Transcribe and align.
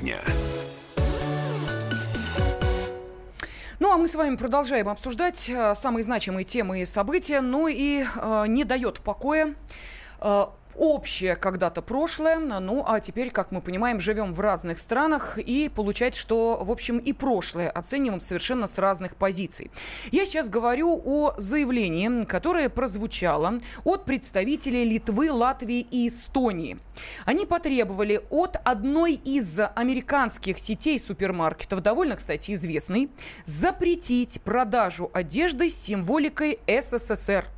дня. 0.00 0.18
Ну, 3.80 3.90
а 3.90 3.96
мы 3.96 4.08
с 4.08 4.14
вами 4.14 4.36
продолжаем 4.36 4.88
обсуждать 4.88 5.48
э, 5.48 5.74
самые 5.74 6.04
значимые 6.04 6.44
темы 6.44 6.82
и 6.82 6.84
события, 6.84 7.40
ну 7.40 7.66
и 7.66 8.04
э, 8.04 8.44
не 8.46 8.64
дает 8.64 9.00
покоя 9.00 9.54
э, 10.20 10.44
общее 10.80 11.36
когда-то 11.36 11.82
прошлое, 11.82 12.38
ну 12.38 12.82
а 12.86 13.00
теперь, 13.00 13.30
как 13.30 13.52
мы 13.52 13.60
понимаем, 13.60 14.00
живем 14.00 14.32
в 14.32 14.40
разных 14.40 14.78
странах 14.78 15.38
и 15.38 15.68
получается, 15.68 16.18
что, 16.18 16.58
в 16.62 16.70
общем, 16.70 16.96
и 16.96 17.12
прошлое 17.12 17.68
оцениваем 17.68 18.20
совершенно 18.20 18.66
с 18.66 18.78
разных 18.78 19.16
позиций. 19.16 19.70
Я 20.10 20.24
сейчас 20.24 20.48
говорю 20.48 21.00
о 21.04 21.34
заявлении, 21.36 22.24
которое 22.24 22.70
прозвучало 22.70 23.60
от 23.84 24.06
представителей 24.06 24.84
Литвы, 24.84 25.30
Латвии 25.30 25.80
и 25.90 26.08
Эстонии. 26.08 26.78
Они 27.26 27.44
потребовали 27.44 28.22
от 28.30 28.56
одной 28.64 29.12
из 29.12 29.60
американских 29.76 30.58
сетей 30.58 30.98
супермаркетов, 30.98 31.82
довольно, 31.82 32.16
кстати, 32.16 32.54
известной, 32.54 33.10
запретить 33.44 34.40
продажу 34.40 35.10
одежды 35.12 35.68
с 35.68 35.76
символикой 35.76 36.58
СССР– 36.66 37.44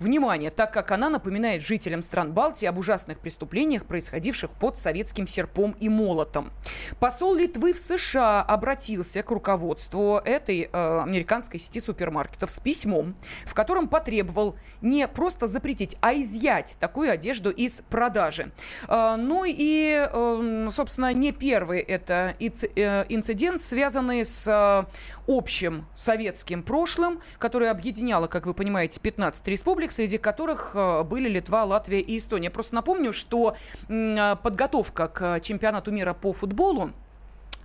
Внимание, 0.00 0.50
так 0.50 0.72
как 0.72 0.92
она 0.92 1.10
напоминает 1.10 1.60
жителям 1.60 2.00
стран 2.00 2.32
Балтии 2.32 2.64
об 2.64 2.78
ужасных 2.78 3.18
преступлениях, 3.18 3.84
происходивших 3.84 4.50
под 4.52 4.78
советским 4.78 5.26
серпом 5.26 5.76
и 5.78 5.90
молотом. 5.90 6.50
Посол 6.98 7.34
Литвы 7.34 7.74
в 7.74 7.78
США 7.78 8.40
обратился 8.40 9.22
к 9.22 9.30
руководству 9.30 10.16
этой 10.24 10.70
э, 10.72 11.00
американской 11.02 11.60
сети 11.60 11.80
супермаркетов 11.80 12.50
с 12.50 12.60
письмом, 12.60 13.14
в 13.44 13.52
котором 13.52 13.88
потребовал 13.88 14.56
не 14.80 15.06
просто 15.06 15.46
запретить, 15.46 15.98
а 16.00 16.14
изъять 16.14 16.78
такую 16.80 17.12
одежду 17.12 17.50
из 17.50 17.82
продажи. 17.90 18.52
Э, 18.88 19.16
ну 19.18 19.44
и, 19.46 20.08
э, 20.10 20.68
собственно, 20.70 21.12
не 21.12 21.32
первый 21.32 21.80
это 21.80 22.34
э, 22.40 23.04
инцидент, 23.10 23.60
связанный 23.60 24.24
с 24.24 24.46
э, 24.46 24.84
общим 25.28 25.84
советским 25.92 26.62
прошлым, 26.62 27.20
которое 27.38 27.70
объединяло, 27.70 28.28
как 28.28 28.46
вы 28.46 28.54
понимаете, 28.54 28.98
15 28.98 29.46
республик, 29.48 29.89
республик, 29.90 29.92
среди 29.92 30.18
которых 30.18 30.72
э, 30.74 31.02
были 31.04 31.28
Литва, 31.28 31.64
Латвия 31.64 32.00
и 32.00 32.16
Эстония. 32.16 32.50
Просто 32.50 32.74
напомню, 32.74 33.12
что 33.12 33.54
э, 33.88 34.36
подготовка 34.42 35.08
к 35.08 35.40
чемпионату 35.40 35.90
мира 35.92 36.14
по 36.14 36.32
футболу 36.32 36.90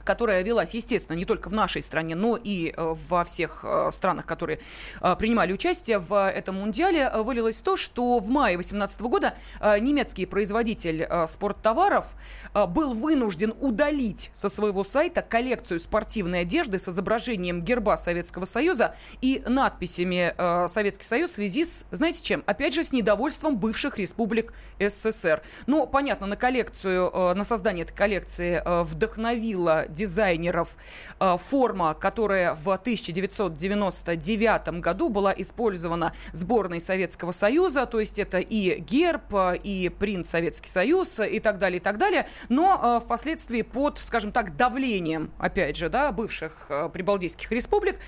которая 0.05 0.43
велась, 0.43 0.73
естественно, 0.73 1.17
не 1.17 1.25
только 1.25 1.49
в 1.49 1.53
нашей 1.53 1.81
стране, 1.81 2.15
но 2.15 2.39
и 2.41 2.69
э, 2.69 2.95
во 3.09 3.23
всех 3.25 3.65
э, 3.67 3.89
странах, 3.91 4.25
которые 4.25 4.59
э, 5.01 5.15
принимали 5.17 5.51
участие 5.51 5.99
в 5.99 6.29
этом 6.29 6.55
мундиале, 6.55 7.09
вылилось 7.09 7.57
в 7.57 7.63
то, 7.63 7.75
что 7.75 8.19
в 8.19 8.29
мае 8.29 8.55
2018 8.55 9.01
года 9.01 9.33
немецкий 9.79 10.25
производитель 10.25 11.07
спорттоваров 11.27 12.05
был 12.53 12.93
вынужден 12.93 13.53
удалить 13.59 14.29
со 14.33 14.47
своего 14.49 14.83
сайта 14.83 15.21
коллекцию 15.23 15.79
спортивной 15.79 16.41
одежды 16.41 16.77
с 16.77 16.87
изображением 16.87 17.63
герба 17.63 17.97
Советского 17.97 18.45
Союза 18.45 18.95
и 19.21 19.41
надписями 19.47 20.35
Советский 20.67 21.05
Союз 21.05 21.31
в 21.31 21.33
связи 21.33 21.65
с, 21.65 21.85
знаете 21.91 22.21
чем, 22.21 22.43
опять 22.45 22.75
же, 22.75 22.83
с 22.83 22.91
недовольством 22.91 23.57
бывших 23.57 23.97
республик 23.97 24.53
СССР. 24.79 25.41
Ну, 25.65 25.87
понятно, 25.87 26.27
на 26.27 26.35
коллекцию, 26.35 27.11
на 27.35 27.43
создание 27.43 27.83
этой 27.83 27.95
коллекции 27.95 28.61
вдохновила 28.83 29.87
дизайнеров. 29.95 30.77
Э, 31.19 31.37
форма, 31.37 31.93
которая 31.93 32.53
в 32.53 32.71
1999 32.71 34.81
году 34.81 35.09
была 35.09 35.33
использована 35.35 36.13
сборной 36.33 36.81
Советского 36.81 37.31
Союза, 37.31 37.85
то 37.85 37.99
есть 37.99 38.19
это 38.19 38.39
и 38.39 38.79
герб, 38.79 39.33
э, 39.33 39.57
и 39.63 39.89
принт 39.89 40.27
Советский 40.27 40.69
Союз 40.69 41.19
и 41.19 41.39
так 41.39 41.57
далее, 41.57 41.79
и 41.79 41.81
так 41.81 41.97
далее, 41.97 42.27
но 42.49 42.99
э, 42.99 43.03
впоследствии 43.03 43.61
под, 43.61 43.97
скажем 43.97 44.31
так, 44.31 44.55
давлением, 44.55 45.31
опять 45.39 45.77
же, 45.77 45.89
да, 45.89 46.11
бывших 46.11 46.69
прибалтийских 46.93 47.51
республик 47.51 47.99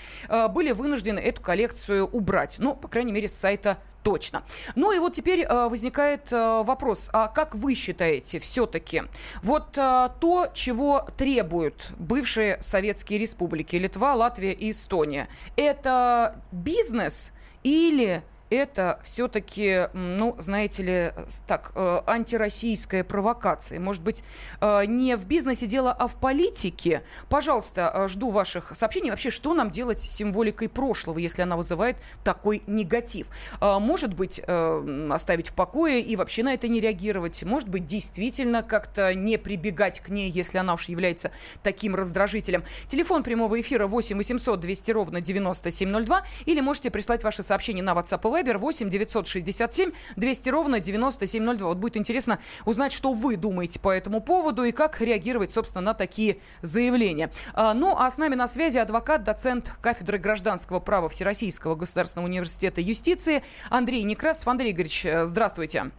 были 0.49 0.71
вынуждены 0.71 1.19
эту 1.19 1.41
коллекцию 1.41 2.07
убрать, 2.07 2.57
ну, 2.59 2.75
по 2.75 2.87
крайней 2.87 3.13
мере, 3.13 3.27
с 3.27 3.33
сайта 3.33 3.79
точно. 4.07 4.43
Ну 4.75 4.93
и 4.93 4.99
вот 4.99 5.11
теперь 5.11 5.41
э, 5.41 5.67
возникает 5.67 6.31
э, 6.31 6.63
вопрос, 6.63 7.09
а 7.11 7.27
как 7.27 7.53
вы 7.53 7.75
считаете 7.75 8.39
все-таки 8.39 9.03
вот 9.43 9.77
э, 9.77 10.09
то, 10.21 10.47
чего 10.53 11.05
требуют 11.17 11.91
бывшие 11.99 12.57
советские 12.61 13.19
республики 13.19 13.75
Литва, 13.75 14.15
Латвия 14.15 14.53
и 14.53 14.71
Эстония, 14.71 15.27
это 15.57 16.41
бизнес 16.53 17.33
или 17.63 18.23
это 18.49 18.99
все-таки, 19.03 19.87
ну, 19.93 20.35
знаете 20.37 20.83
ли, 20.83 21.11
так, 21.45 21.71
э, 21.75 22.01
антироссийская 22.05 23.03
провокация. 23.03 23.79
Может 23.79 24.03
быть, 24.03 24.23
э, 24.61 24.85
не 24.85 25.15
в 25.15 25.25
бизнесе 25.25 25.67
дело, 25.67 25.91
а 25.91 26.07
в 26.07 26.15
политике. 26.15 27.03
Пожалуйста, 27.29 27.91
э, 27.93 28.07
жду 28.07 28.29
ваших 28.29 28.75
сообщений. 28.75 29.09
Вообще, 29.09 29.31
что 29.31 29.53
нам 29.53 29.69
делать 29.69 29.99
с 29.99 30.09
символикой 30.09 30.69
прошлого, 30.69 31.19
если 31.19 31.41
она 31.41 31.57
вызывает 31.57 31.97
такой 32.23 32.63
негатив? 32.67 33.27
Может 33.61 34.13
быть, 34.13 34.39
оставить 34.39 35.49
в 35.49 35.53
покое 35.53 36.01
и 36.01 36.15
вообще 36.15 36.43
на 36.43 36.53
это 36.53 36.67
не 36.67 36.79
реагировать? 36.79 37.43
Может 37.43 37.69
быть, 37.69 37.85
действительно 37.85 38.63
как-то 38.63 39.13
не 39.13 39.37
прибегать 39.37 39.99
к 39.99 40.09
ней, 40.09 40.29
если 40.29 40.57
она 40.57 40.73
уж 40.73 40.89
является 40.89 41.31
таким 41.63 41.95
раздражителем? 41.95 42.63
Телефон 42.87 43.23
прямого 43.23 43.59
эфира 43.59 43.87
8 43.87 44.17
800 44.17 44.59
200 44.59 44.91
ровно 44.91 45.21
9702 45.21 46.23
или 46.45 46.61
можете 46.61 46.91
прислать 46.91 47.23
ваши 47.23 47.43
сообщения 47.43 47.81
на 47.81 47.93
WhatsApp 47.93 48.21
Вайбер 48.37 48.59
8 48.59 48.87
967 48.87 49.93
200 50.15 50.49
ровно 50.49 50.79
9702. 50.79 51.67
Вот 51.67 51.77
будет 51.77 51.97
интересно 51.97 52.37
узнать, 52.65 52.91
что 52.91 53.13
вы 53.13 53.35
думаете 53.35 53.79
по 53.79 53.89
этому 53.89 54.21
поводу 54.21 54.63
и 54.63 54.71
как 54.71 55.01
реагировать, 55.01 55.51
собственно, 55.51 55.81
на 55.81 55.93
такие 55.95 56.37
заявления. 56.61 57.31
А, 57.55 57.73
ну, 57.73 57.95
а 57.97 58.11
с 58.11 58.19
нами 58.19 58.35
на 58.35 58.47
связи 58.47 58.77
адвокат, 58.77 59.23
доцент 59.23 59.73
кафедры 59.81 60.19
гражданского 60.19 60.79
права 60.79 61.09
Всероссийского 61.09 61.73
государственного 61.73 62.27
университета 62.27 62.79
юстиции 62.79 63.41
Андрей 63.71 64.03
Некрасов. 64.03 64.47
Андрей 64.49 64.71
Игоревич, 64.71 65.03
э, 65.07 65.25
здравствуйте. 65.25 65.89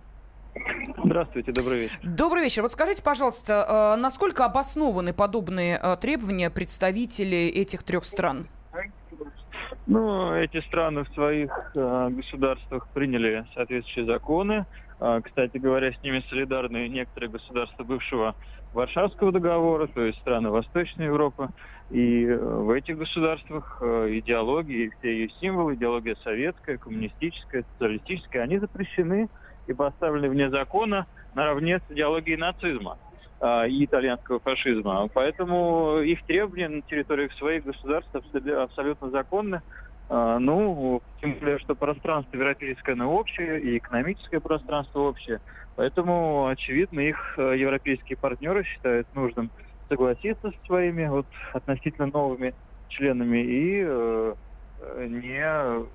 Здравствуйте, 1.04 1.50
добрый 1.50 1.80
вечер. 1.80 1.98
Добрый 2.04 2.44
вечер. 2.44 2.62
Вот 2.62 2.72
скажите, 2.72 3.02
пожалуйста, 3.02 3.94
э, 3.96 4.00
насколько 4.00 4.44
обоснованы 4.44 5.12
подобные 5.12 5.80
э, 5.82 5.96
требования 6.00 6.50
представителей 6.50 7.48
этих 7.48 7.82
трех 7.82 8.04
стран? 8.04 8.46
Ну, 9.90 10.34
эти 10.34 10.60
страны 10.66 11.04
в 11.04 11.08
своих 11.14 11.50
э, 11.74 12.08
государствах 12.10 12.88
приняли 12.92 13.46
соответствующие 13.54 14.04
законы. 14.04 14.66
Э, 15.00 15.22
кстати 15.24 15.56
говоря, 15.56 15.94
с 15.94 16.02
ними 16.02 16.22
солидарны 16.28 16.88
некоторые 16.88 17.30
государства 17.30 17.84
бывшего 17.84 18.34
Варшавского 18.74 19.32
договора, 19.32 19.86
то 19.86 20.02
есть 20.02 20.18
страны 20.18 20.50
Восточной 20.50 21.06
Европы. 21.06 21.48
И 21.88 22.26
э, 22.26 22.36
в 22.36 22.70
этих 22.70 22.98
государствах 22.98 23.78
э, 23.80 24.18
идеологии, 24.18 24.92
все 24.98 25.10
ее 25.10 25.30
символы, 25.40 25.74
идеология 25.74 26.16
советская, 26.22 26.76
коммунистическая, 26.76 27.64
социалистическая, 27.72 28.42
они 28.42 28.58
запрещены 28.58 29.30
и 29.68 29.72
поставлены 29.72 30.28
вне 30.28 30.50
закона 30.50 31.06
наравне 31.34 31.78
с 31.78 31.90
идеологией 31.90 32.36
нацизма. 32.36 32.98
А, 33.40 33.66
и 33.68 33.84
итальянского 33.84 34.40
фашизма. 34.40 35.08
Поэтому 35.14 36.00
их 36.00 36.24
требования 36.26 36.68
на 36.68 36.82
территориях 36.82 37.32
своих 37.34 37.64
государств 37.64 38.10
абсолютно 38.14 39.10
законны. 39.10 39.62
А, 40.08 40.40
ну, 40.40 41.02
тем 41.20 41.38
более, 41.38 41.58
что 41.60 41.76
пространство 41.76 42.34
европейское, 42.36 42.94
оно 42.94 43.14
общее, 43.14 43.60
и 43.60 43.78
экономическое 43.78 44.40
пространство 44.40 45.00
общее. 45.00 45.40
Поэтому, 45.76 46.48
очевидно, 46.48 46.98
их 46.98 47.16
э, 47.36 47.56
европейские 47.56 48.16
партнеры 48.16 48.64
считают 48.64 49.06
нужным 49.12 49.52
согласиться 49.88 50.50
с 50.50 50.66
своими 50.66 51.06
вот 51.06 51.28
относительно 51.52 52.08
новыми 52.08 52.54
членами 52.88 53.38
и 53.38 53.84
э 53.86 54.34
не 55.08 55.88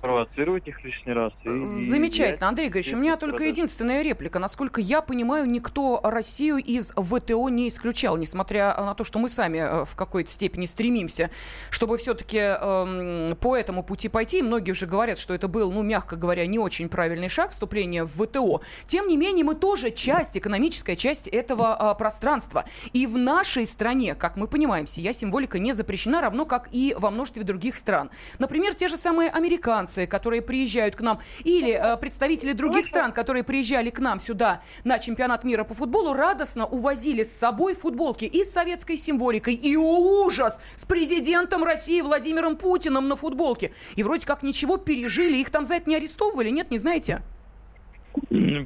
провоцировать 0.00 0.66
их 0.68 0.82
лишний 0.84 1.12
раз. 1.12 1.32
И, 1.44 1.64
Замечательно. 1.64 2.46
И 2.46 2.48
Андрей 2.48 2.66
Григорьевич, 2.66 2.94
у 2.94 2.96
меня 2.96 3.16
только 3.16 3.38
продаж. 3.38 3.52
единственная 3.52 4.02
реплика. 4.02 4.38
Насколько 4.38 4.80
я 4.80 5.02
понимаю, 5.02 5.46
никто 5.46 6.00
Россию 6.02 6.58
из 6.58 6.92
ВТО 6.92 7.48
не 7.48 7.68
исключал, 7.68 8.16
несмотря 8.16 8.74
на 8.76 8.94
то, 8.94 9.04
что 9.04 9.18
мы 9.18 9.28
сами 9.28 9.58
э, 9.58 9.84
в 9.84 9.96
какой-то 9.96 10.30
степени 10.30 10.66
стремимся, 10.66 11.30
чтобы 11.70 11.98
все-таки 11.98 12.38
э, 12.38 13.34
по 13.40 13.56
этому 13.56 13.82
пути 13.82 14.08
пойти. 14.08 14.42
Многие 14.42 14.72
уже 14.72 14.86
говорят, 14.86 15.18
что 15.18 15.34
это 15.34 15.48
был, 15.48 15.72
ну, 15.72 15.82
мягко 15.82 16.16
говоря, 16.16 16.46
не 16.46 16.58
очень 16.58 16.88
правильный 16.88 17.28
шаг 17.28 17.50
вступления 17.50 18.04
в 18.04 18.26
ВТО. 18.26 18.60
Тем 18.86 19.08
не 19.08 19.16
менее, 19.16 19.44
мы 19.44 19.54
тоже 19.54 19.90
часть, 19.90 20.36
экономическая 20.36 20.96
часть 20.96 21.28
этого 21.28 21.76
э, 21.78 21.98
пространства. 21.98 22.64
И 22.92 23.06
в 23.06 23.18
нашей 23.18 23.66
стране, 23.66 24.14
как 24.14 24.36
мы 24.36 24.46
понимаем, 24.46 24.86
сия 24.86 25.12
символика 25.12 25.58
не 25.58 25.72
запрещена, 25.72 26.20
равно 26.20 26.46
как 26.46 26.68
и 26.72 26.94
во 26.98 27.10
множестве 27.10 27.42
других 27.42 27.74
стран. 27.74 28.10
Например, 28.38 28.74
те 28.74 28.88
же 28.88 28.96
самые 28.96 29.30
американцы 29.30 29.87
иностранцы, 29.88 30.06
которые 30.06 30.42
приезжают 30.42 30.96
к 30.96 31.00
нам, 31.00 31.20
или 31.44 31.72
э, 31.72 31.96
представители 31.96 32.52
других 32.52 32.84
стран, 32.84 33.12
которые 33.12 33.44
приезжали 33.44 33.90
к 33.90 34.00
нам 34.00 34.20
сюда 34.20 34.60
на 34.84 34.98
чемпионат 34.98 35.44
мира 35.44 35.64
по 35.64 35.74
футболу, 35.74 36.12
радостно 36.12 36.66
увозили 36.66 37.24
с 37.24 37.36
собой 37.36 37.74
футболки 37.74 38.24
и 38.24 38.44
с 38.44 38.52
советской 38.52 38.96
символикой, 38.96 39.54
и 39.54 39.76
о, 39.76 40.24
ужас, 40.24 40.60
с 40.76 40.84
президентом 40.84 41.64
России 41.64 42.00
Владимиром 42.00 42.56
Путиным 42.56 43.08
на 43.08 43.16
футболке. 43.16 43.72
И 43.96 44.02
вроде 44.02 44.26
как 44.26 44.42
ничего 44.42 44.76
пережили, 44.76 45.36
их 45.36 45.50
там 45.50 45.64
за 45.64 45.76
это 45.76 45.88
не 45.88 45.96
арестовывали, 45.96 46.50
нет, 46.50 46.70
не 46.70 46.78
знаете? 46.78 47.22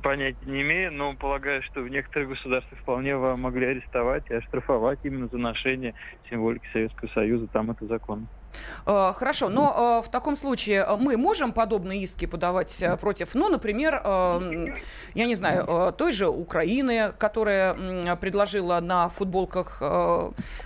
Понятия 0.03 0.47
не 0.47 0.63
имею, 0.63 0.93
но 0.93 1.15
полагаю, 1.15 1.63
что 1.63 1.83
в 1.83 1.89
некоторых 1.89 2.31
государствах 2.31 2.81
вполне 2.81 3.17
могли 3.17 3.67
арестовать 3.67 4.25
и 4.31 4.35
оштрафовать 4.35 4.99
именно 5.05 5.29
за 5.29 5.39
ношение 5.39 5.95
символики 6.31 6.67
Советского 6.73 7.09
Союза. 7.09 7.47
Там 7.49 7.71
это 7.71 7.87
законно. 7.87 8.27
Э, 8.87 9.13
хорошо, 9.15 9.49
но 9.49 10.01
э, 10.03 10.07
в 10.07 10.11
таком 10.11 10.37
случае 10.37 10.85
э, 10.87 10.97
мы 10.97 11.17
можем 11.17 11.53
подобные 11.53 12.03
иски 12.03 12.27
подавать 12.27 12.83
против, 13.01 13.35
ну, 13.35 13.49
например, 13.49 14.03
я 15.15 15.27
не 15.27 15.35
знаю, 15.35 15.93
той 15.93 16.13
же 16.13 16.29
Украины, 16.29 17.13
которая 17.19 18.17
предложила 18.17 18.81
на 18.81 19.09
футболках 19.09 19.83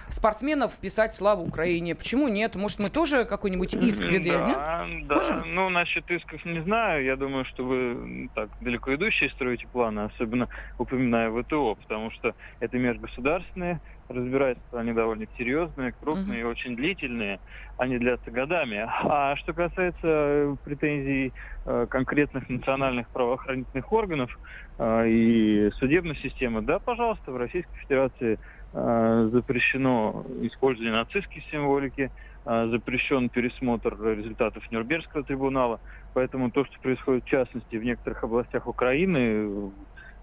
спортсменов 0.09 0.79
писать 0.79 1.13
«Слава 1.13 1.41
Украине». 1.41 1.95
Почему 1.95 2.29
нет? 2.29 2.55
Может, 2.57 2.79
мы 2.79 2.91
тоже 2.91 3.25
какой-нибудь 3.25 3.75
иск 3.75 4.03
предъявим? 4.03 4.53
Да, 4.53 4.87
да. 5.03 5.15
Можем? 5.17 5.55
Ну, 5.55 5.69
насчет 5.69 6.11
исков 6.11 6.45
не 6.45 6.61
знаю. 6.61 7.05
Я 7.05 7.17
думаю, 7.17 7.45
что 7.45 7.65
вы 7.65 8.31
так 8.35 8.51
далеко 8.61 8.95
идущие 8.95 9.31
строите 9.31 9.67
планы, 9.67 10.01
особенно 10.01 10.49
упоминая 10.79 11.31
ВТО, 11.31 11.75
потому 11.75 12.11
что 12.11 12.35
это 12.61 12.79
межгосударственные 12.79 13.81
разбирательства, 14.09 14.81
они 14.81 14.93
довольно 14.93 15.27
серьезные, 15.37 15.93
крупные, 15.93 16.45
угу. 16.45 16.53
очень 16.53 16.77
длительные, 16.77 17.41
они 17.77 17.99
длятся 17.99 18.31
годами. 18.31 18.87
А 18.87 19.37
что 19.37 19.53
касается 19.53 19.99
э, 20.03 20.57
претензий 20.65 21.33
э, 21.65 21.87
конкретных 21.89 22.49
национальных 22.49 23.09
правоохранительных 23.09 23.93
органов 23.93 24.39
э, 24.79 25.09
и 25.09 25.71
судебной 25.79 26.17
системы, 26.17 26.63
да, 26.63 26.79
пожалуйста, 26.79 27.33
в 27.33 27.37
Российской 27.37 27.77
Федерации 27.79 28.39
запрещено 28.77 30.27
использование 30.43 30.93
нацистской 30.93 31.45
символики, 31.51 32.11
запрещен 32.45 33.29
пересмотр 33.29 33.97
результатов 34.03 34.71
Нюрнбергского 34.71 35.25
трибунала. 35.25 35.81
Поэтому 36.13 36.51
то, 36.51 36.65
что 36.65 36.79
происходит 36.81 37.25
в 37.25 37.29
частности 37.29 37.77
в 37.77 37.85
некоторых 37.85 38.23
областях 38.23 38.67
Украины, 38.67 39.73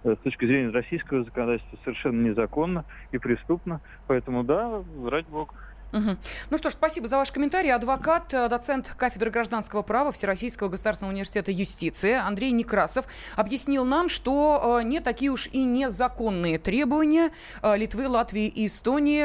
Э, 0.04 0.14
с 0.16 0.18
точки 0.18 0.44
зрения 0.44 0.70
российского 0.70 1.24
законодательства 1.24 1.78
совершенно 1.82 2.28
незаконно 2.28 2.84
и 3.10 3.18
преступно. 3.18 3.80
Поэтому 4.06 4.44
да, 4.44 4.82
ради 5.08 5.28
бога. 5.28 5.54
Угу. 5.94 6.16
Ну 6.50 6.58
что 6.58 6.70
ж, 6.70 6.72
спасибо 6.72 7.06
за 7.06 7.16
ваш 7.16 7.30
комментарий. 7.30 7.72
Адвокат, 7.72 8.34
э, 8.34 8.48
доцент 8.48 8.92
кафедры 8.96 9.30
гражданского 9.30 9.82
права 9.82 10.10
Всероссийского 10.10 10.68
государственного 10.68 11.12
университета 11.12 11.52
юстиции 11.52 12.14
Андрей 12.14 12.50
Некрасов 12.50 13.06
объяснил 13.36 13.84
нам, 13.84 14.08
что 14.08 14.80
э, 14.80 14.82
не 14.82 14.98
такие 14.98 15.30
уж 15.30 15.48
и 15.52 15.62
незаконные 15.62 16.58
требования 16.58 17.30
э, 17.62 17.76
Литвы, 17.76 18.08
Латвии 18.08 18.48
и 18.48 18.66
Эстонии 18.66 19.24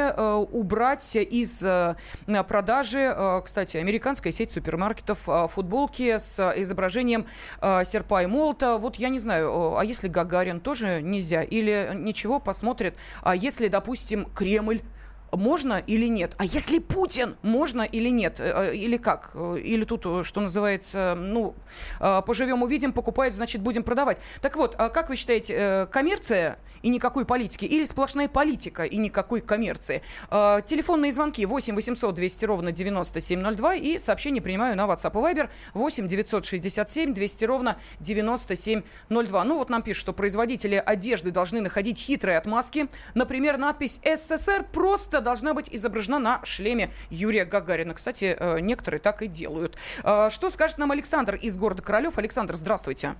убрать 0.52 1.16
из 1.16 1.64
продажи, 2.46 3.42
кстати, 3.44 3.76
американская 3.78 4.32
сеть 4.32 4.52
супермаркетов 4.52 5.28
футболки 5.50 6.18
с 6.18 6.52
изображением 6.56 7.26
серпа 7.60 8.22
и 8.22 8.26
молота. 8.26 8.76
Вот 8.76 8.96
я 8.96 9.08
не 9.08 9.18
знаю, 9.18 9.76
а 9.76 9.84
если 9.84 10.08
Гагарин 10.08 10.60
тоже 10.60 11.00
нельзя? 11.02 11.42
Или 11.42 11.90
ничего, 11.94 12.38
посмотрит. 12.38 12.94
А 13.22 13.34
если, 13.34 13.68
допустим, 13.68 14.26
Кремль 14.34 14.82
можно 15.32 15.82
или 15.86 16.06
нет? 16.06 16.34
А 16.38 16.44
если 16.44 16.78
Путин, 16.78 17.36
можно 17.42 17.82
или 17.82 18.08
нет? 18.08 18.40
Э, 18.40 18.70
э, 18.70 18.76
или 18.76 18.96
как? 18.96 19.30
Э, 19.34 19.58
или 19.62 19.84
тут, 19.84 20.26
что 20.26 20.40
называется, 20.40 21.16
ну, 21.18 21.54
поживем, 21.98 22.62
увидим, 22.62 22.92
покупают, 22.92 23.34
значит, 23.34 23.60
будем 23.60 23.82
продавать. 23.82 24.18
Так 24.40 24.56
вот, 24.56 24.74
а 24.78 24.88
как 24.88 25.08
вы 25.08 25.16
считаете, 25.16 25.88
коммерция 25.92 26.58
и 26.82 26.88
никакой 26.88 27.24
политики 27.24 27.64
или 27.64 27.84
сплошная 27.84 28.28
политика 28.28 28.84
и 28.84 28.96
никакой 28.96 29.40
коммерции? 29.40 30.02
Телефонные 30.30 31.12
звонки 31.12 31.44
8 31.44 31.74
800 31.74 32.14
200 32.14 32.44
ровно 32.44 32.72
9702 32.72 33.74
и 33.74 33.98
сообщение 33.98 34.42
принимаю 34.42 34.76
на 34.76 34.82
WhatsApp 34.86 35.12
и 35.12 35.34
Viber 35.34 35.50
8 35.74 36.06
967 36.06 37.14
200 37.14 37.44
ровно 37.44 37.76
9702. 38.00 39.44
Ну 39.44 39.58
вот 39.58 39.70
нам 39.70 39.82
пишут, 39.82 40.00
что 40.00 40.12
производители 40.12 40.82
одежды 40.84 41.30
должны 41.30 41.60
находить 41.60 41.98
хитрые 41.98 42.38
отмазки. 42.38 42.88
Например, 43.14 43.58
надпись 43.58 44.00
«СССР» 44.04 44.66
просто 44.72 45.19
должна 45.20 45.54
быть 45.54 45.68
изображена 45.70 46.18
на 46.18 46.44
шлеме 46.44 46.90
Юрия 47.10 47.44
Гагарина. 47.44 47.94
Кстати, 47.94 48.36
э, 48.38 48.60
некоторые 48.60 49.00
так 49.00 49.22
и 49.22 49.26
делают. 49.26 49.76
Э, 50.04 50.30
что 50.30 50.50
скажет 50.50 50.78
нам 50.78 50.90
Александр 50.90 51.34
из 51.34 51.56
города 51.58 51.82
Королев? 51.82 52.18
Александр, 52.18 52.54
здравствуйте. 52.54 53.14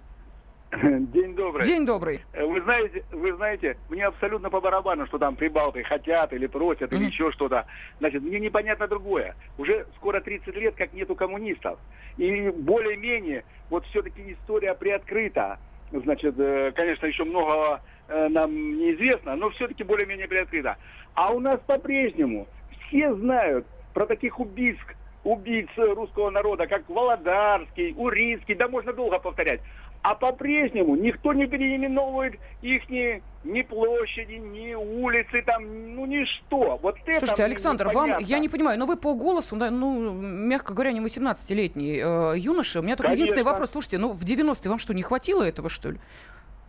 День 0.83 1.35
добрый. 1.35 1.65
День 1.65 1.85
добрый. 1.85 2.21
Э, 2.33 2.45
вы 2.45 2.61
знаете, 2.63 3.05
вы 3.11 3.35
знаете, 3.35 3.77
мне 3.89 4.07
абсолютно 4.07 4.51
по 4.51 4.61
барабану, 4.61 5.07
что 5.07 5.19
там 5.19 5.35
прибалты 5.35 5.83
хотят 5.83 6.33
или 6.33 6.47
просят, 6.47 6.93
mm-hmm. 6.93 6.97
или 6.97 7.07
еще 7.07 7.33
что-то. 7.33 7.67
Значит, 7.99 8.23
мне 8.23 8.39
непонятно 8.39 8.87
другое. 8.87 9.35
Уже 9.59 9.87
скоро 9.97 10.21
30 10.21 10.55
лет, 10.57 10.75
как 10.77 10.93
нету 10.93 11.17
коммунистов. 11.17 11.79
И 12.19 12.51
более-менее, 12.51 13.45
вот 13.69 13.85
все-таки 13.87 14.33
история 14.33 14.75
приоткрыта. 14.75 15.59
Значит, 15.93 16.37
конечно, 16.75 17.07
еще 17.07 17.25
многого 17.25 17.81
нам 18.09 18.53
неизвестно, 18.53 19.37
но 19.37 19.51
все-таки 19.51 19.85
более-менее 19.85 20.29
приоткрыта. 20.29 20.77
А 21.15 21.33
у 21.33 21.41
нас 21.41 21.61
по-прежнему 21.67 22.47
все 22.87 23.15
знают 23.15 23.67
про 23.93 24.07
таких 24.07 24.39
убийц, 24.39 24.77
убийц 25.25 25.69
русского 25.77 26.31
народа, 26.31 26.67
как 26.67 26.89
Володарский, 26.89 27.95
Урицкий, 27.97 28.55
да 28.55 28.69
можно 28.69 28.93
долго 28.93 29.19
повторять. 29.19 29.61
А 30.03 30.15
по-прежнему 30.15 30.97
никто 30.97 31.35
не 31.35 31.47
переименовывает 31.47 32.39
их 32.63 32.89
ни, 32.89 33.23
ни 33.45 33.61
площади, 33.61 34.33
ни 34.33 34.73
улицы, 34.73 35.43
там, 35.43 35.95
ну, 35.95 36.07
ничто. 36.07 36.79
Вот 36.83 36.97
это 37.05 37.19
Слушайте, 37.19 37.45
Александр, 37.45 37.87
непонятно. 37.87 38.15
вам, 38.15 38.25
я 38.25 38.39
не 38.39 38.49
понимаю, 38.49 38.79
но 38.79 38.87
вы 38.87 38.97
по 38.97 39.15
голосу, 39.15 39.57
ну, 39.57 40.13
мягко 40.13 40.73
говоря, 40.73 40.93
не 40.93 41.01
18-летний 41.01 42.01
э, 42.03 42.35
юноша. 42.39 42.81
У 42.81 42.83
меня 42.83 42.97
только 42.97 43.09
Конечно. 43.09 43.25
единственный 43.25 43.45
вопрос. 43.45 43.73
Слушайте, 43.73 43.99
ну, 43.99 44.13
в 44.13 44.25
90-е 44.25 44.71
вам 44.71 44.79
что, 44.79 44.95
не 44.95 45.03
хватило 45.03 45.43
этого, 45.43 45.69
что 45.69 45.91
ли? 45.91 45.99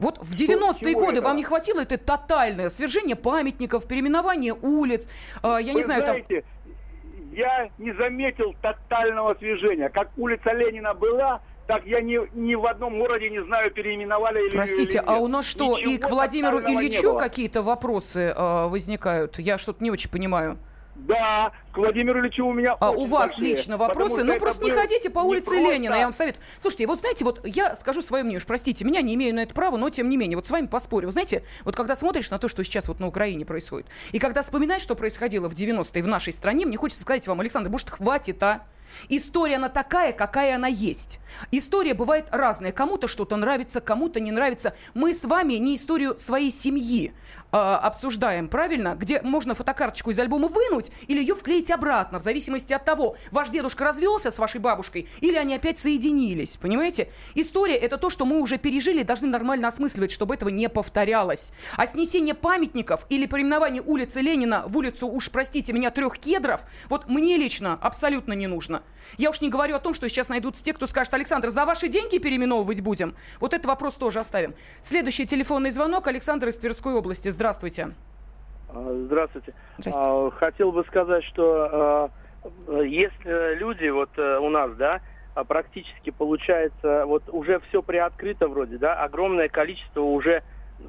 Вот 0.02 0.18
в 0.18 0.34
90-е 0.34 0.94
годы 0.96 1.12
этого? 1.18 1.28
вам 1.28 1.38
не 1.38 1.44
хватило 1.44 1.80
это 1.80 1.98
тотальное 1.98 2.70
свержение 2.70 3.16
памятников, 3.16 3.88
переименование 3.88 4.54
улиц, 4.54 5.08
э, 5.44 5.58
я 5.62 5.72
Вы 5.72 5.80
не 5.80 5.84
знаю, 5.84 6.04
знаете, 6.04 6.42
там... 6.42 6.52
я 7.32 7.70
не 7.78 7.94
заметил 7.94 8.56
тотального 8.62 9.36
свержения. 9.36 9.90
Как 9.90 10.10
улица 10.18 10.52
Ленина 10.52 10.94
была, 10.94 11.42
так 11.68 11.86
я 11.86 12.02
ни, 12.02 12.20
ни 12.36 12.56
в 12.56 12.66
одном 12.66 13.00
городе 13.00 13.30
не 13.30 13.44
знаю, 13.44 13.72
переименовали 13.72 14.48
или 14.48 14.56
Простите, 14.56 14.98
или 14.98 15.06
а 15.06 15.18
у 15.18 15.28
нас 15.28 15.46
что, 15.46 15.78
Ничего 15.78 15.92
и 15.94 15.98
к 15.98 16.10
Владимиру 16.10 16.60
Ильичу 16.60 17.16
какие-то 17.16 17.62
вопросы 17.62 18.34
э, 18.36 18.68
возникают? 18.68 19.40
Я 19.40 19.58
что-то 19.58 19.84
не 19.84 19.92
очень 19.92 20.10
понимаю. 20.10 20.58
Да, 20.96 21.52
к 21.72 21.78
Владимиру 21.78 22.20
Ильичу 22.20 22.46
у 22.46 22.54
меня 22.54 22.76
А 22.80 22.92
у 22.92 23.06
вас 23.06 23.32
большие, 23.32 23.52
лично 23.52 23.78
вопросы? 23.78 24.24
Ну, 24.24 24.38
просто 24.38 24.66
не 24.66 24.72
ходите 24.72 25.10
по 25.10 25.20
улице 25.20 25.52
просто... 25.52 25.72
Ленина, 25.72 25.96
я 25.96 26.04
вам 26.04 26.14
советую. 26.14 26.44
Слушайте, 26.60 26.88
вот 26.88 27.00
знаете, 27.00 27.24
вот 27.24 27.46
я 27.46 27.76
скажу 27.76 28.02
свое 28.02 28.24
мнение, 28.24 28.38
уж 28.38 28.46
простите, 28.46 28.84
меня 28.86 29.02
не 29.02 29.16
имею 29.16 29.34
на 29.34 29.42
это 29.42 29.54
права, 29.54 29.78
но 29.78 29.90
тем 29.90 30.10
не 30.10 30.18
менее, 30.18 30.36
вот 30.36 30.46
с 30.46 30.52
вами 30.52 30.68
поспорю. 30.68 31.08
Вы 31.08 31.14
знаете, 31.14 31.44
вот 31.64 31.76
когда 31.76 31.96
смотришь 31.96 32.30
на 32.30 32.40
то, 32.40 32.48
что 32.48 32.64
сейчас 32.64 32.88
вот 32.88 33.00
на 33.00 33.08
Украине 33.08 33.46
происходит, 33.46 33.88
и 34.12 34.20
когда 34.20 34.42
вспоминаешь, 34.42 34.82
что 34.82 34.96
происходило 34.96 35.50
в 35.50 35.54
90-е 35.54 36.04
в 36.04 36.08
нашей 36.08 36.34
стране, 36.34 36.66
мне 36.66 36.78
хочется 36.78 37.02
сказать 37.02 37.28
вам, 37.28 37.40
Александр, 37.40 37.70
может, 37.70 37.90
хватит, 37.90 38.42
а? 38.44 38.62
История, 39.10 39.56
она 39.56 39.70
такая, 39.70 40.14
какая 40.14 40.56
она 40.56 40.68
есть. 40.68 41.20
История 41.52 41.94
бывает 41.94 42.28
разная. 42.32 42.72
Кому-то 42.72 43.08
что-то 43.08 43.36
нравится, 43.36 43.82
кому-то 43.82 44.20
не 44.20 44.32
нравится. 44.32 44.74
Мы 44.94 45.14
с 45.14 45.26
вами 45.26 45.54
не 45.54 45.76
историю 45.76 46.18
своей 46.18 46.52
семьи 46.52 47.14
э, 47.52 47.58
обсуждаем, 47.58 48.48
правильно? 48.48 48.96
Где 48.96 49.22
можно 49.22 49.56
фотокарточку 49.56 50.12
из 50.12 50.20
альбома 50.20 50.48
вынуть 50.48 50.92
или 51.08 51.20
ее 51.20 51.36
вклеить 51.36 51.72
обратно, 51.72 52.20
в 52.20 52.24
зависимости 52.24 52.74
от 52.74 52.86
того, 52.86 53.16
ваш 53.32 53.50
дедушка 53.50 53.84
развелся 53.84 54.32
с 54.32 54.40
вашей 54.40 54.60
бабушкой 54.60 55.08
или 55.22 55.36
они 55.36 55.56
опять 55.56 55.80
соединились. 55.80 56.58
Понимаете? 56.58 57.10
История– 57.36 57.76
это 57.78 57.98
то, 57.98 58.10
что 58.10 58.26
мы 58.26 58.40
уже 58.40 58.58
пережили, 58.58 59.04
должны 59.04 59.28
нормально 59.28 59.68
осмысливать, 59.68 60.12
чтобы 60.12 60.36
этого 60.36 60.50
не 60.50 60.70
повторялось. 60.70 61.52
А 61.78 61.86
снесение 61.86 62.34
памятников 62.34 63.06
или 63.10 63.26
переименование 63.26 63.82
улицы 63.82 64.22
Ленина 64.22 64.64
в 64.66 64.78
улицу, 64.78 65.08
уж 65.08 65.30
простите 65.32 65.74
меня, 65.74 65.90
трех 65.92 66.18
кедров, 66.20 66.62
вот 66.90 67.08
мне 67.08 67.38
лично 67.38 67.78
абсолютно 67.82 68.34
не 68.34 68.48
нужно. 68.48 68.81
Я 69.18 69.30
уж 69.30 69.42
не 69.42 69.50
говорю 69.50 69.76
о 69.76 69.80
том, 69.80 69.94
что 69.94 70.08
сейчас 70.10 70.30
найдутся 70.30 70.64
те, 70.64 70.74
кто 70.74 70.88
скажет, 70.88 71.14
Александр, 71.14 71.50
за 71.50 71.66
ваши 71.66 71.88
деньги 71.88 72.18
переименовывать 72.18 72.82
будем? 72.82 73.14
Вот 73.40 73.54
этот 73.54 73.66
вопрос 73.66 73.96
тоже 73.96 74.20
оставим. 74.20 74.54
Следующий 74.82 75.26
телефонный 75.26 75.72
звонок. 75.72 76.08
Александр 76.08 76.48
из 76.48 76.58
Тверской 76.58 76.94
области. 76.94 77.30
Здравствуйте. 77.30 77.92
А, 78.70 79.04
здравствуйте. 79.06 79.54
Здравствуйте. 79.78 80.10
А, 80.10 80.32
хотел 80.32 80.72
бы 80.72 80.84
сказать, 80.86 81.24
что 81.26 82.12
а, 82.68 82.82
есть 82.82 83.24
люди 83.24 83.88
вот 83.90 84.10
э, 84.18 84.40
у 84.40 84.50
нас, 84.50 84.72
да, 84.76 85.02
практически 85.48 86.10
получается, 86.10 87.06
вот 87.06 87.24
уже 87.28 87.60
все 87.70 87.84
приоткрыто 87.84 88.48
вроде, 88.48 88.78
да, 88.78 88.96
огромное 88.96 89.48
количество 89.48 90.02
уже 90.02 90.42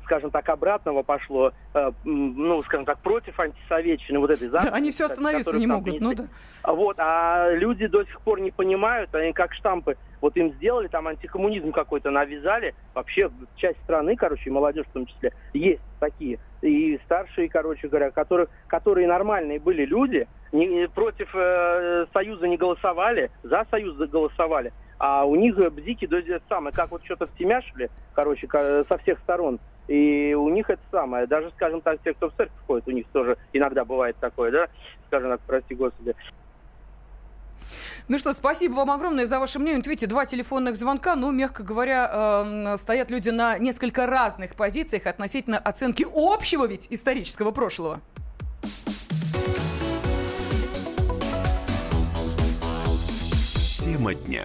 скажем 0.04 0.30
так, 0.30 0.49
обратного 0.49 1.02
пошло, 1.02 1.52
э, 1.75 1.92
ну, 2.04 2.62
скажем 2.62 2.84
так, 2.84 2.99
против 2.99 3.38
антисоветчины, 3.38 4.18
вот 4.18 4.30
этой 4.30 4.49
записи. 4.49 4.70
Да, 4.70 4.76
они 4.76 4.90
все 4.90 5.06
остановиться 5.06 5.58
не 5.58 5.66
могут, 5.66 6.00
ну 6.00 6.14
да. 6.14 6.25
Вот, 6.64 6.96
а 6.99 7.50
люди 7.52 7.87
до 7.87 8.04
сих 8.04 8.20
пор 8.20 8.40
не 8.40 8.50
понимают, 8.50 9.14
они 9.14 9.32
как 9.32 9.54
штампы, 9.54 9.96
вот 10.20 10.37
им 10.37 10.52
сделали, 10.54 10.88
там 10.88 11.08
антикоммунизм 11.08 11.72
какой-то 11.72 12.11
навязали, 12.11 12.75
вообще 12.94 13.30
часть 13.56 13.80
страны, 13.82 14.16
короче, 14.16 14.50
молодежь 14.50 14.87
в 14.87 14.92
том 14.92 15.06
числе, 15.06 15.32
есть 15.52 15.82
такие, 15.99 16.38
и 16.62 16.99
старшие, 17.04 17.49
короче 17.49 17.88
говоря, 17.88 18.11
которые, 18.11 18.49
которые 18.68 19.08
нормальные 19.08 19.58
были 19.58 19.84
люди, 19.84 20.28
не, 20.52 20.88
против 20.88 21.30
э, 21.34 22.06
Союза 22.12 22.46
не 22.46 22.56
голосовали, 22.56 23.30
за 23.42 23.66
Союз 23.70 23.96
голосовали, 23.96 24.72
А 24.99 25.25
у 25.25 25.34
них 25.34 25.56
бзики 25.72 26.06
до 26.06 26.18
это 26.18 26.42
самое, 26.49 26.75
как 26.75 26.90
вот 26.90 27.04
что-то 27.04 27.26
втемяшили, 27.26 27.90
короче, 28.14 28.46
со 28.88 28.99
всех 28.99 29.18
сторон. 29.20 29.58
И 29.89 30.35
у 30.35 30.49
них 30.49 30.71
это 30.71 30.83
самое, 30.91 31.27
даже, 31.27 31.51
скажем 31.51 31.81
так, 31.81 32.01
те, 32.03 32.15
кто 32.15 32.31
в 32.31 32.35
церковь 32.35 32.57
ходит, 32.67 32.89
у 32.89 32.93
них 32.93 33.07
тоже 33.12 33.37
иногда 33.53 33.85
бывает 33.85 34.17
такое, 34.21 34.51
да, 34.51 34.69
скажем 35.09 35.31
так, 35.31 35.41
прости 35.47 35.75
господи. 35.75 36.15
Ну 38.09 38.19
что, 38.19 38.33
спасибо 38.33 38.75
вам 38.75 38.91
огромное 38.91 39.27
за 39.27 39.39
ваше 39.39 39.59
мнение. 39.59 39.83
видите, 39.85 40.07
два 40.07 40.27
телефонных 40.27 40.77
звонка, 40.77 41.15
ну, 41.15 41.31
мягко 41.31 41.62
говоря, 41.62 42.11
э, 42.12 42.77
стоят 42.77 43.11
люди 43.11 43.31
на 43.31 43.59
несколько 43.59 44.07
разных 44.07 44.57
позициях 44.57 45.07
относительно 45.07 45.59
оценки 45.59 46.07
общего 46.12 46.67
ведь 46.67 46.89
исторического 46.91 47.53
прошлого. 47.53 48.01
Тема 53.79 54.15
дня. 54.15 54.45